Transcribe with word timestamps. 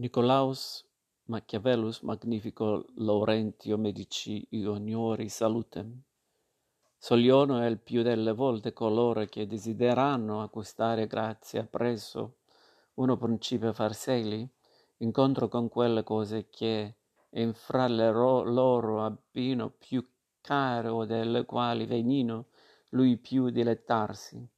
Nicolaus 0.00 0.82
Machiavellus 1.24 2.00
magnifico 2.00 2.86
Laurentio 2.94 3.76
Medici 3.76 4.46
ioniori 4.48 5.28
salutem. 5.28 6.00
Sogliono 6.96 7.66
il 7.66 7.78
più 7.78 8.00
delle 8.00 8.32
volte 8.32 8.72
coloro 8.72 9.26
che 9.26 9.46
desiderano 9.46 10.40
acquistare 10.40 11.06
grazia 11.06 11.66
presso 11.66 12.38
uno 12.94 13.18
principe 13.18 13.74
Farseli, 13.74 14.48
incontro 15.00 15.48
con 15.48 15.68
quelle 15.68 16.02
cose 16.02 16.48
che 16.48 16.94
in 17.32 17.52
fra 17.52 17.86
le 17.86 18.10
ro- 18.10 18.44
loro 18.44 19.04
abbino 19.04 19.68
più 19.68 20.02
caro 20.40 21.04
delle 21.04 21.44
quali 21.44 21.84
venino 21.84 22.46
lui 22.92 23.18
più 23.18 23.50
dilettarsi, 23.50 24.48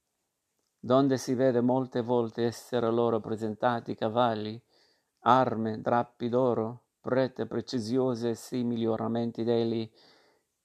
donde 0.79 1.17
si 1.17 1.33
vede 1.33 1.59
molte 1.59 2.01
volte 2.01 2.45
essere 2.45 2.89
loro 2.89 3.19
presentati 3.19 3.93
cavalli, 3.93 4.57
arme, 5.23 5.81
drappi 5.81 6.29
d'oro, 6.29 6.81
prete 6.99 7.45
preziose 7.45 8.29
e 8.29 8.35
simili 8.35 8.85
ornamenti 8.85 9.43
degli, 9.43 9.89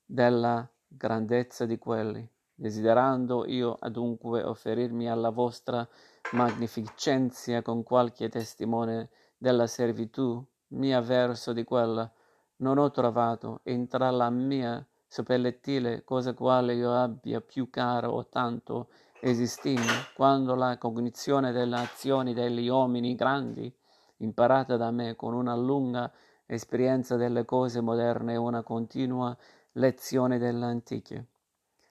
della 0.04 0.68
grandezza 0.86 1.66
di 1.66 1.78
quelli. 1.78 2.26
Desiderando 2.54 3.46
io 3.46 3.76
adunque 3.78 4.42
offerirmi 4.42 5.08
alla 5.08 5.30
vostra 5.30 5.86
magnificenza 6.32 7.62
con 7.62 7.82
qualche 7.82 8.28
testimone 8.28 9.10
della 9.36 9.66
servitù 9.66 10.44
mia 10.68 11.00
verso 11.00 11.52
di 11.52 11.62
quella, 11.62 12.10
non 12.56 12.78
ho 12.78 12.90
trovato 12.90 13.60
in 13.64 13.86
tra 13.86 14.10
la 14.10 14.28
mia 14.30 14.84
suppellettile 15.06 16.02
cosa 16.04 16.34
quale 16.34 16.74
io 16.74 16.92
abbia 16.92 17.40
più 17.40 17.70
caro 17.70 18.10
o 18.10 18.26
tanto 18.26 18.88
esistimi, 19.20 19.86
quando 20.14 20.54
la 20.54 20.76
cognizione 20.78 21.52
delle 21.52 21.76
azioni 21.76 22.34
degli 22.34 22.68
uomini 22.68 23.14
grandi 23.14 23.72
imparata 24.18 24.76
da 24.76 24.90
me 24.90 25.16
con 25.16 25.34
una 25.34 25.54
lunga 25.54 26.10
esperienza 26.46 27.16
delle 27.16 27.44
cose 27.44 27.80
moderne 27.80 28.34
e 28.34 28.36
una 28.36 28.62
continua 28.62 29.36
lezione 29.72 30.38
delle 30.38 30.64
antiche, 30.64 31.26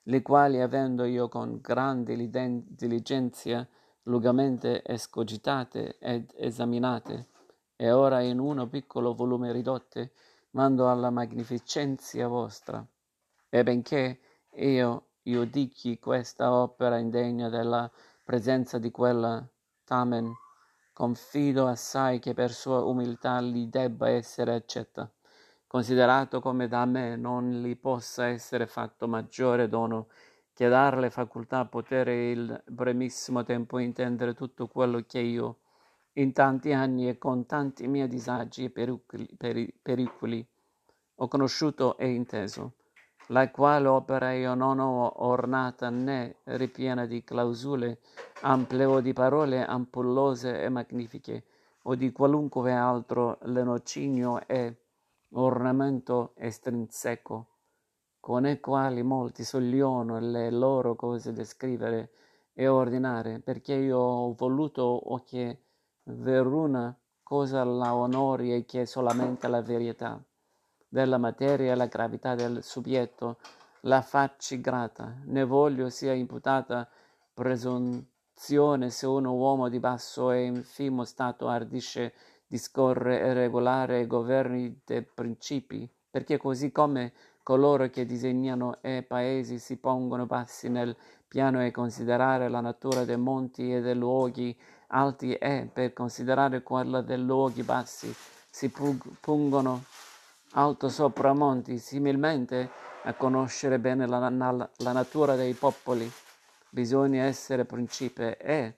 le 0.03 0.21
quali 0.21 0.61
avendo 0.61 1.03
io 1.03 1.27
con 1.29 1.59
grande 1.61 2.15
diligenza 2.15 3.67
lungamente 4.03 4.81
escogitate 4.85 5.97
ed 5.99 6.33
esaminate, 6.37 7.27
e 7.75 7.91
ora 7.91 8.21
in 8.21 8.39
uno 8.39 8.67
piccolo 8.67 9.13
volume 9.13 9.51
ridotte, 9.51 10.13
mando 10.51 10.89
alla 10.89 11.11
magnificenza 11.11 12.25
vostra. 12.27 12.85
E 13.49 13.63
benché 13.63 14.19
io 14.55 15.07
giudichi 15.21 15.99
questa 15.99 16.51
opera 16.51 16.97
indegna 16.97 17.49
della 17.49 17.89
presenza 18.23 18.79
di 18.79 18.89
quella 18.89 19.45
Tamen, 19.83 20.33
Confido 20.97 21.67
assai 21.67 22.17
che 22.17 22.33
per 22.33 22.51
sua 22.51 22.83
umiltà 22.83 23.39
gli 23.39 23.67
debba 23.67 24.09
essere 24.09 24.55
accetta, 24.55 25.07
considerato 25.67 26.39
come 26.39 26.67
da 26.67 26.85
me 26.85 27.15
non 27.15 27.51
gli 27.51 27.77
possa 27.77 28.25
essere 28.25 28.65
fatto 28.65 29.07
maggiore 29.07 29.69
dono 29.69 30.07
che 30.55 30.67
darle 30.67 31.11
facoltà 31.11 31.59
a 31.59 31.65
potere 31.67 32.31
il 32.31 32.63
brevissimo 32.65 33.43
tempo 33.43 33.77
intendere 33.77 34.33
tutto 34.33 34.65
quello 34.65 35.03
che 35.05 35.19
io 35.19 35.57
in 36.13 36.33
tanti 36.33 36.73
anni 36.73 37.07
e 37.07 37.19
con 37.19 37.45
tanti 37.45 37.85
miei 37.85 38.07
disagi 38.07 38.63
e 38.63 38.71
pericoli, 38.71 39.29
pericoli 39.79 40.47
ho 41.13 41.27
conosciuto 41.27 41.95
e 41.99 42.09
inteso 42.09 42.73
la 43.27 43.49
quale 43.51 43.87
opera 43.87 44.31
io 44.33 44.53
non 44.53 44.79
ho 44.79 45.25
ornata 45.25 45.89
né 45.89 46.37
ripiena 46.43 47.05
di 47.05 47.23
clausule 47.23 47.99
ampie 48.41 48.85
o 48.85 49.01
di 49.01 49.11
parole 49.11 49.65
ampullose 49.65 50.61
e 50.61 50.69
magnifiche, 50.69 51.43
o 51.83 51.95
di 51.95 52.11
qualunque 52.11 52.71
altro 52.71 53.37
lenocinio 53.43 54.45
e 54.47 54.75
ornamento 55.33 56.33
estrinseco, 56.35 57.47
con 58.19 58.45
i 58.45 58.59
quali 58.59 59.03
molti 59.03 59.43
sogliono 59.43 60.19
le 60.19 60.49
loro 60.51 60.95
cose 60.95 61.33
descrivere 61.33 62.11
e 62.53 62.67
ordinare, 62.67 63.39
perché 63.39 63.73
io 63.73 63.97
ho 63.97 64.33
voluto 64.33 64.83
o 64.83 65.23
che 65.23 65.63
veruna 66.03 66.97
cosa 67.23 67.63
la 67.63 67.93
onori 67.93 68.53
e 68.53 68.65
che 68.65 68.85
solamente 68.85 69.47
la 69.47 69.61
verità 69.61 70.21
della 70.87 71.17
materia 71.17 71.71
e 71.71 71.75
la 71.75 71.87
gravità 71.87 72.35
del 72.35 72.63
soggetto 72.63 73.37
la 73.81 74.01
facci 74.01 74.59
grata, 74.59 75.13
ne 75.25 75.43
voglio 75.43 75.89
sia 75.89 76.13
imputata 76.13 76.87
presunzione 77.33 78.89
se 78.89 79.05
uno 79.05 79.33
uomo 79.33 79.69
di 79.69 79.79
basso 79.79 80.31
e 80.31 80.43
infimo 80.43 81.03
stato 81.03 81.47
ardisce 81.47 82.13
discorre 82.47 83.19
e 83.21 83.33
regolare 83.33 84.01
i 84.01 84.07
governi 84.07 84.81
dei 84.85 85.03
principi, 85.03 85.87
perché 86.09 86.37
così 86.37 86.71
come 86.71 87.13
coloro 87.43 87.89
che 87.89 88.05
disegnano 88.05 88.79
i 88.81 89.03
paesi 89.03 89.59
si 89.59 89.77
pongono 89.77 90.25
bassi 90.25 90.69
nel 90.69 90.95
piano 91.27 91.63
e 91.63 91.71
considerare 91.71 92.49
la 92.49 92.61
natura 92.61 93.05
dei 93.05 93.17
monti 93.17 93.73
e 93.73 93.81
dei 93.81 93.95
luoghi 93.95 94.57
alti 94.87 95.33
e 95.33 95.69
per 95.71 95.93
considerare 95.93 96.63
quella 96.63 97.01
dei 97.01 97.19
luoghi 97.19 97.63
bassi 97.63 98.13
si 98.49 98.71
pungono 99.19 99.83
alto 100.57 100.89
sopra 100.89 101.33
monti, 101.33 101.77
similmente 101.77 102.69
a 103.03 103.13
conoscere 103.13 103.77
bene 103.77 104.07
la, 104.07 104.27
la, 104.29 104.69
la 104.77 104.91
natura 104.91 105.35
dei 105.35 105.53
popoli. 105.53 106.11
Bisogna 106.69 107.23
essere 107.23 107.63
principe 107.63 108.37
e 108.37 108.75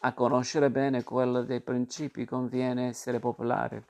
a 0.00 0.12
conoscere 0.12 0.70
bene 0.70 1.02
quella 1.02 1.40
dei 1.42 1.60
principi 1.60 2.26
conviene 2.26 2.88
essere 2.88 3.18
popolare. 3.18 3.84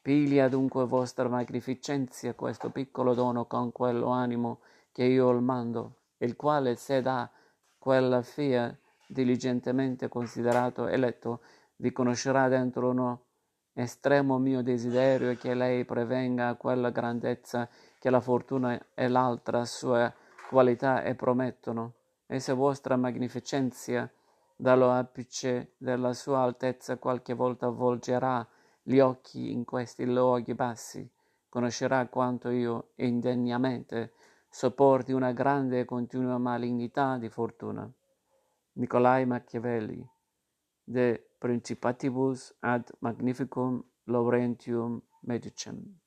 Piglia 0.00 0.48
dunque 0.48 0.86
vostra 0.86 1.28
magnificenza 1.28 2.32
questo 2.32 2.70
piccolo 2.70 3.12
dono 3.12 3.44
con 3.44 3.70
quello 3.70 4.08
animo 4.08 4.60
che 4.92 5.04
io 5.04 5.28
il 5.30 5.42
mando, 5.42 5.96
il 6.18 6.36
quale 6.36 6.74
se 6.76 7.02
da 7.02 7.30
quella 7.78 8.22
fia 8.22 8.74
diligentemente 9.06 10.08
considerato 10.08 10.86
e 10.86 10.96
letto, 10.96 11.40
vi 11.76 11.92
conoscerà 11.92 12.48
dentro 12.48 12.88
uno 12.88 13.24
Estremo 13.80 14.36
mio 14.36 14.62
desiderio 14.62 15.30
è 15.30 15.38
che 15.38 15.54
lei 15.54 15.86
prevenga 15.86 16.54
quella 16.56 16.90
grandezza 16.90 17.66
che 17.98 18.10
la 18.10 18.20
fortuna 18.20 18.78
e 18.92 19.08
l'altra 19.08 19.64
sua 19.64 20.12
qualità 20.50 21.02
e 21.02 21.14
promettono, 21.14 21.94
e 22.26 22.40
se 22.40 22.52
vostra 22.52 22.96
magnificenza 22.96 24.06
dallo 24.54 24.92
apice 24.92 25.72
della 25.78 26.12
sua 26.12 26.40
altezza 26.40 26.98
qualche 26.98 27.32
volta 27.32 27.70
volgerà 27.70 28.46
gli 28.82 28.98
occhi 28.98 29.50
in 29.50 29.64
questi 29.64 30.04
luoghi 30.04 30.52
bassi, 30.52 31.10
conoscerà 31.48 32.06
quanto 32.08 32.50
io 32.50 32.90
indegnamente 32.96 34.12
sopporti 34.50 35.12
una 35.12 35.32
grande 35.32 35.80
e 35.80 35.84
continua 35.86 36.36
malignità 36.36 37.16
di 37.16 37.30
fortuna. 37.30 37.90
Nicolai 38.72 39.24
Machiavelli 39.24 40.06
de 40.84 41.29
principatibus 41.40 42.52
ad 42.60 42.92
magnificum 43.00 43.82
Laurentium 44.06 45.00
Medicem. 45.22 46.00